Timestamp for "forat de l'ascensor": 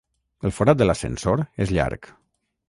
0.59-1.45